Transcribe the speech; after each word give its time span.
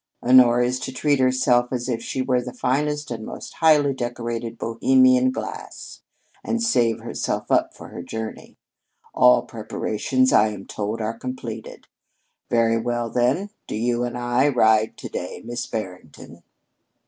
"Honora 0.23 0.65
is 0.65 0.79
to 0.79 0.91
treat 0.91 1.19
herself 1.19 1.71
as 1.71 1.87
if 1.87 2.01
she 2.01 2.23
were 2.23 2.41
the 2.41 2.55
finest 2.55 3.11
and 3.11 3.23
most 3.23 3.53
highly 3.59 3.93
decorated 3.93 4.57
bohemian 4.57 5.29
glass, 5.29 6.01
and 6.43 6.59
save 6.59 7.01
herself 7.01 7.51
up 7.51 7.75
for 7.75 7.89
her 7.89 8.01
journey. 8.01 8.57
All 9.13 9.43
preparations, 9.43 10.33
I 10.33 10.47
am 10.47 10.65
told, 10.65 11.01
are 11.01 11.15
completed. 11.15 11.85
Very 12.49 12.79
well, 12.81 13.11
then. 13.11 13.51
Do 13.67 13.75
you 13.75 14.03
and 14.03 14.17
I 14.17 14.47
ride 14.47 14.97
to 14.97 15.07
day, 15.07 15.43
Miss 15.45 15.67
Barrington?" 15.67 16.41